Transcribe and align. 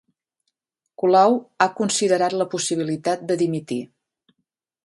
Colau 1.03 1.37
ha 1.65 1.69
considerat 1.81 2.37
la 2.41 2.49
possibilitat 2.57 3.25
de 3.33 3.41
dimitir 3.43 3.83